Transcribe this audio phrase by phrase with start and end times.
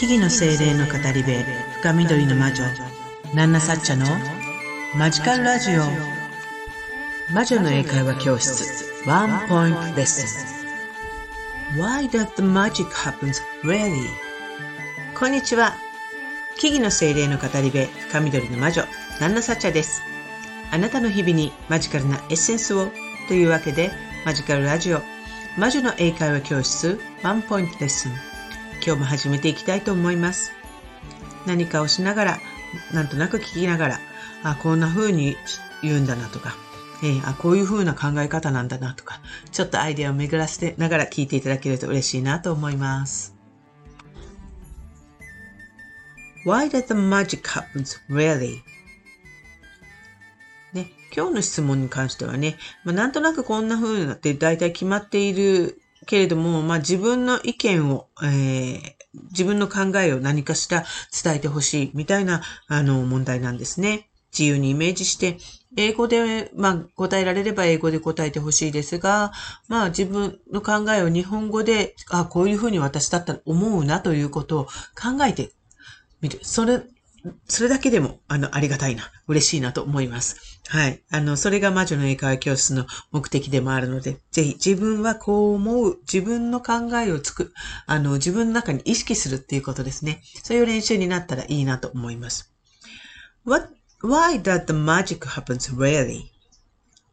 [0.00, 1.30] 木々の精霊の語り部
[1.82, 2.64] 深緑の魔女
[3.34, 4.06] ナンナサッチャの
[4.96, 5.82] マジカルラジオ。
[7.34, 10.56] 魔女の英会話教室ワンポイントレッス
[11.76, 11.78] ン。
[11.78, 13.30] Why does the magic happen
[13.62, 14.06] really?
[15.18, 15.74] こんにちは。
[16.56, 18.84] 木々の精霊の語り部深緑の魔女
[19.20, 20.00] ナンナサッチャです。
[20.70, 22.90] あなたの日々にマジカルなエッセンスを
[23.28, 23.90] というわけで
[24.24, 25.02] マジカルラジオ
[25.58, 28.29] 魔女の英会話教室ワンポイントレッスン。
[28.84, 30.52] 今日も始めていきたいと思います。
[31.46, 32.38] 何かをしながら、
[32.94, 34.00] なんとなく聞きながら、
[34.42, 35.36] あ、こんな風に
[35.82, 36.56] 言うんだなとか、
[37.02, 39.20] えー、あ、こういう風な考え方なんだなとか、
[39.52, 43.36] ちょっとアイデアを巡らせてながら聞いていただけると嬉しいなと思います。
[46.46, 48.60] Why does the magic happen really?
[50.72, 58.80] ね、今日の質問に関してはね、まあ、なんとなくこんな風になって大体決まっているけれども、まあ自分の意見を、えー、
[59.30, 60.84] 自分の考えを何かしら
[61.22, 64.08] 伝えてほしいみたいな、あの、問題なんですね。
[64.32, 65.38] 自由にイメージして、
[65.76, 69.32] 英語で、まあ、答えられれば英語で答えてほしいですが、
[69.68, 75.52] まあ、自分の考えを日本語で、あ、こういうふうに私だったら思うなということを考えて
[76.20, 76.40] みる。
[76.42, 76.82] それ
[77.48, 80.60] それだけでも、あの、ありがたいな、嬉しいなと思います。
[80.68, 81.02] はい。
[81.10, 87.52] あの、それが魔女の英会話教室の目的でもあるので、ぜひ自分はこう思う、自分の考えをつく、
[87.86, 90.22] あの、自分の中に意識するっていうことですね。
[90.42, 92.52] そういう練習になったらいいなと思います。
[93.44, 93.68] What,
[94.02, 96.30] why does the magic happens really?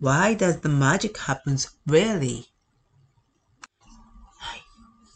[0.00, 2.44] Why does the magic happens really?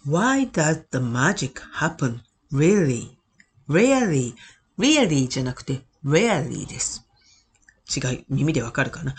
[0.06, 2.20] Why does the magic happen
[2.52, 3.16] really?
[3.66, 4.34] Really
[4.78, 7.06] really じゃなくて rarely です。
[7.94, 9.14] 違い、耳でわかるかな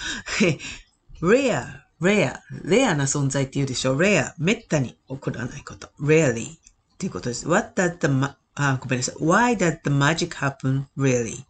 [1.21, 5.89] rare, rare, rare な存在って言うでしょ rare, めったに起こらないこと。
[5.99, 6.57] rarely っ
[6.97, 7.47] ていうことです。
[7.47, 9.15] what does the, あ、ごめんなさい。
[9.15, 11.43] why does the magic happen really?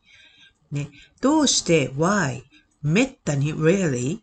[0.72, 0.90] ね。
[1.22, 2.44] どうして why
[2.82, 4.20] めったに rarely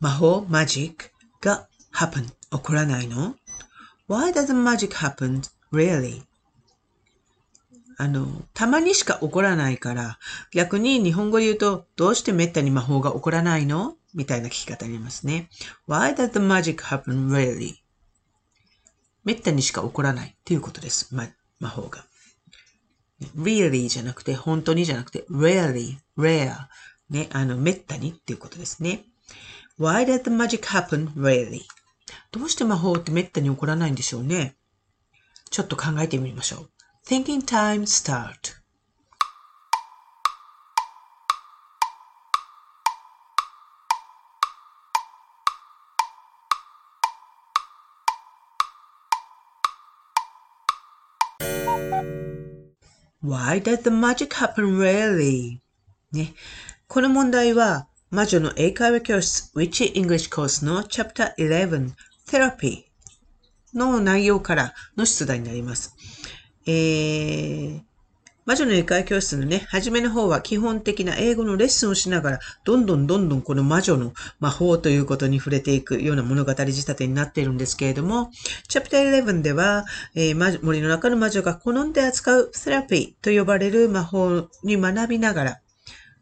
[0.00, 1.10] 魔法 magic
[1.40, 3.34] が happen 起こらないの
[4.08, 5.42] ?why does the magic happen
[5.72, 6.22] really?
[7.98, 10.18] あの、たまにしか起こらないから、
[10.52, 13.96] 逆に日本語で言うと、どうして滅多に魔法が起こらないの？
[14.14, 15.48] みたいな聞き方になりますね。
[15.88, 17.76] Why does the magic happen really?
[19.24, 21.14] 滅多にしか起こらないっていうことです。
[21.14, 21.26] ま、
[21.58, 22.04] 魔法が。
[23.34, 26.54] really じゃなくて、本当にじゃなくて、rarely, rare.
[27.08, 29.04] ね、あの、滅多にっていうことですね。
[29.78, 31.62] Why does the magic happen really?
[32.30, 34.56] どうして魔法って滅多に起こらないんでしょうね？
[35.50, 36.70] ちょっと考えてみましょう。
[37.08, 38.56] Thinking time start.
[53.20, 55.60] Why does the magic happen really?
[56.10, 56.34] ね。
[56.88, 61.92] この問題は、魔女の英会話教室 Witchy English Course の Chapter 11
[62.26, 62.82] Therapy
[63.74, 65.94] の内容からの出題になります。
[66.66, 67.80] えー、
[68.46, 78.30] 魔女の英会教室のね、初めの方は基本的な英語のレッスンをしながら、どんどんどんどんこの魔女の魔法ということに触れていくような物語仕立てになっているんですけれども、
[78.68, 79.84] チャプター11では、
[80.14, 85.60] えー、森の中の魔女が好んで扱うセラピーと呼ばれる魔法に学びながら、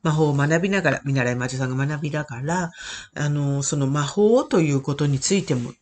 [0.03, 2.71] 魔法を学びながら、見習い魔女さんが学びながら、
[3.15, 5.73] あの、その魔法ということについても、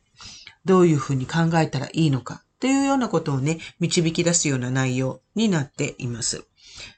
[0.65, 2.43] どういうふうに考えたらいいのか。
[2.63, 6.45] というようなことをね、導き出すような内容になっています。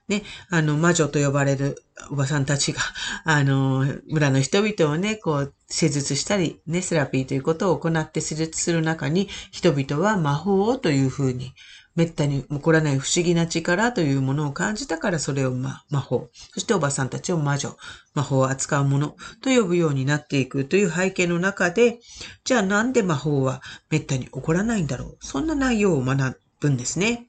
[0.08, 2.82] ね、あの、魔女と呼ばれるおばさんたちが、
[3.24, 11.54] あの、村の人々をね、こう、施術したり、ね、セラピーということを行って施術する中に、人々は魔法をというふうに、
[11.96, 16.28] 滅多に起こらない不思議な力というものを感じたからそれを、ま、魔法。
[16.52, 17.76] そしておばさんたちを魔女、
[18.14, 22.00] 魔法を扱うものと呼ぶようになっていくという背景の中で、
[22.42, 25.16] じゃあなんで魔法は滅多に起こらないんだろう？
[25.20, 27.28] そんな内容を学ぶんですね。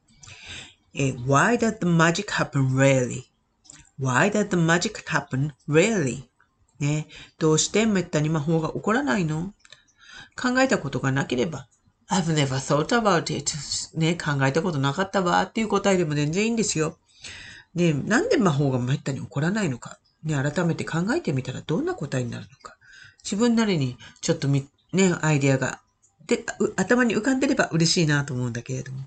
[0.96, 6.24] え Why does the magic happen really?Why does the magic happen really?
[6.80, 7.08] ね、
[7.38, 9.54] どうして滅多に魔法が起こらないの？
[10.36, 11.68] 考えたことがなければ
[12.10, 13.52] I've never thought about it.
[13.98, 16.98] ね、考えたことなかったわっていう答えでも全然いいんですよ。
[17.74, 20.00] ね、なんで魔法がめったに起こらないのか。
[20.24, 22.78] ね、改めて考えてみたらどんな答えになるのか。
[23.24, 25.82] 自分なりにちょっとみ、ね、アイデアが、
[26.28, 26.44] で、
[26.76, 29.00] 頭に浮かんでれば嬉しいなと思うんだけれども。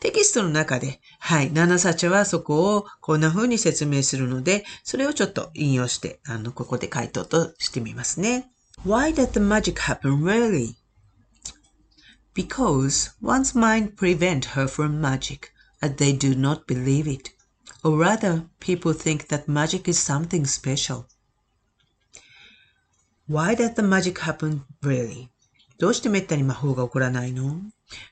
[0.00, 8.50] テキストの中で、はい、ナナサチはそこをこんな風に説明するので、それをちょっと引用して、あの、ここで回答としてみますね。
[8.84, 10.74] Why did the magic happen really?
[12.35, 15.51] because one's mind prevent her from magic
[15.81, 17.29] as they do not believe it.
[17.83, 21.07] Or rather, people think that magic is something special.
[23.27, 25.29] Why does the magic happen really?
[25.79, 27.59] どうしてめったに魔法が起こらないの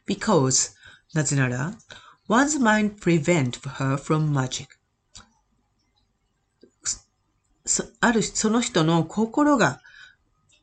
[0.07, 0.73] ?Because
[1.13, 1.73] なぜなら
[2.27, 4.67] one's mind prevent her from magic.
[8.01, 9.81] あるその人の心が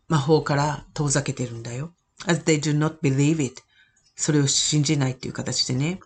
[0.08, 1.92] 魔法から遠ざけてるんだよ。
[2.26, 3.62] as they do not believe it.
[4.16, 6.00] それを信じないっていう形でね。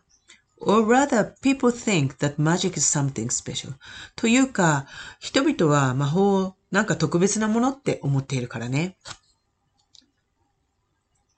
[0.60, 3.74] or rather, people think that magic is something special.
[4.14, 4.86] というか、
[5.18, 8.96] 人々は魔法をなんか特別なものって思っているからね。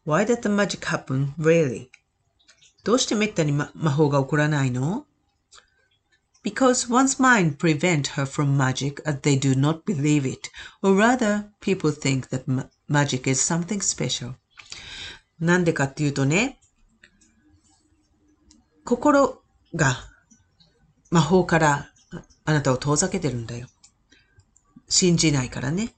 [0.04, 1.88] Why did the magic happen, really?
[2.82, 5.06] どうしてめったに、ま、魔法が起こらないの
[6.42, 10.50] Because one's mind prevent her from magic as they do not believe it,
[10.82, 14.34] or rather, people think that ma magic is something special.
[15.39, 16.59] なんでかっていうとね、
[18.83, 19.41] 心
[19.75, 19.97] が
[21.11, 21.89] 魔法から
[22.45, 23.67] あなたを遠ざけてるんだよ。
[24.89, 25.85] 信じないからね。
[25.85, 25.89] っ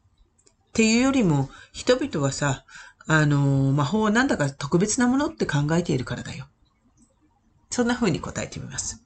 [0.74, 2.66] ていうよりも、人々はさ、
[3.06, 6.48] あの、魔法はなんだか特別なものって考えているからだよ。
[7.70, 9.04] そんな風に答えてみます。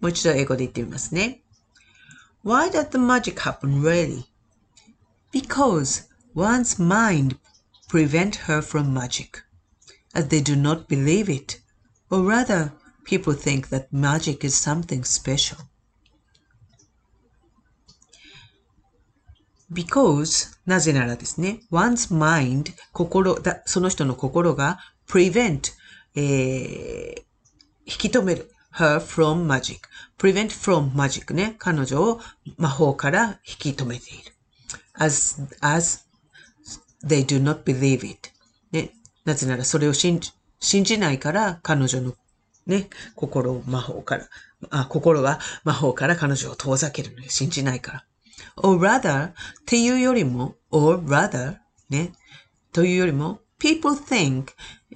[0.00, 1.42] もう一度英語で言ってみますね。
[2.44, 4.24] Why does the magic happen really?
[5.32, 7.36] Because one's mind
[7.88, 9.44] prevent her from magic,
[10.13, 11.59] as they do not believe it,
[12.09, 12.71] or rather,
[13.03, 15.57] people think that magic is something special.
[19.71, 25.73] Because なぜならですね、one's mind 心だ、その人の心が prevent、
[26.15, 27.19] えー、
[27.85, 29.79] 引き止める her from magic.
[30.17, 31.55] prevent from magic ね。
[31.57, 32.21] 彼女を
[32.57, 34.31] 魔法から引き止めている。
[34.93, 36.05] as, as
[37.03, 38.30] they do not believe it.
[39.24, 42.14] なぜならそれを信じ、信じないから彼女の
[42.66, 44.28] ね、心を魔法から、
[44.70, 47.28] あ、心は魔法から彼女を遠ざけるのよ。
[47.28, 48.04] 信じないから。
[48.56, 49.32] or rather っ
[49.66, 51.56] ていうよりも、or rather
[51.90, 52.12] ね、
[52.72, 54.46] というよりも、people think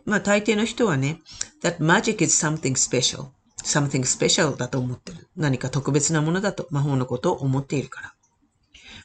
[0.04, 1.20] まあ大抵の人はね、
[1.62, 3.28] that magic is something special.
[3.64, 5.26] something special だと思ってる。
[5.36, 8.14] 何か特別なものだと魔法のことを思っているから。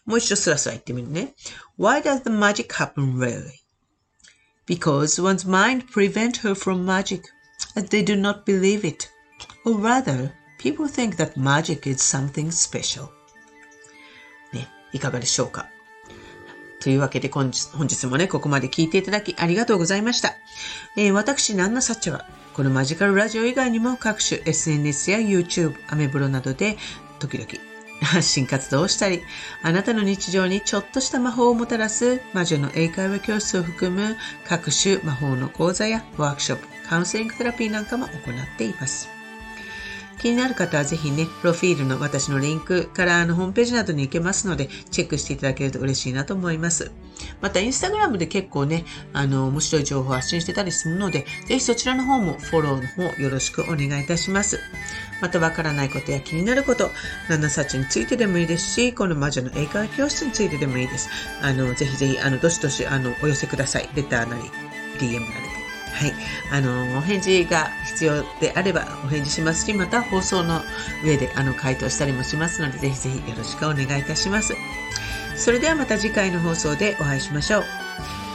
[0.05, 1.33] もう一度スラスラ言ってみるね。
[1.79, 3.60] Why does the magic happen really?
[4.71, 7.25] Because one's mind prevent her from magic,
[7.75, 9.09] as they do not believe it.
[9.65, 13.09] Or rather, people think that magic is something special.
[14.53, 15.67] ね、いかがでしょうか
[16.79, 20.35] というわけで本日本日もね、ここまで聞いていただきありがとうございました。
[20.95, 26.77] えー、私、ナンナサッチはこのマジカルラジオ以外にも各種 SNS や YouTube、アメブロなどで
[27.19, 27.70] 時々
[28.05, 29.21] 発信活動をしたり、
[29.63, 39.21] あなたの日常にちょっとした魔法をもたらす魔女の英会話教室を含む各種魔法の講座やワークショップ、カウンセリングセラピーなんかも行っています。
[40.21, 46.91] 気になる方はぜひね、プロフィールの私のリンクからあのホームページなどに行けますので、チェックしていただけると嬉しいなと思います。
[47.41, 54.59] また、インスタグラムで結構ね、あの、面白い情報を発信してたりするので、ぜひそちらの方もフォローの方よろしくお願いいたします。
[55.21, 56.91] また、わからないことや気になること、
[57.29, 61.09] ナナサチについてでもいいですし、この魔女の英会話教室についてでもいいです。
[61.41, 63.89] あの、ぜひぜひ、あの、どしどし、あの、お寄せください。
[63.95, 64.43] レターなり、
[64.99, 65.61] DM なり。
[65.93, 66.13] はい。
[66.51, 70.61] あの、お返事が必要であればお返事しますし、また放送の
[71.05, 74.55] 上であの回答したりもしますので、ぜひぜひよろしくお願いいたします。
[75.35, 77.63] それではまた次回の放送でお会いしましょう。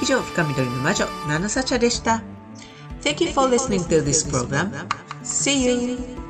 [0.02, 2.23] 以上、深緑の魔女、ナナサチャでした。
[3.02, 4.71] Thank you for listening to this program.
[5.23, 6.25] See you!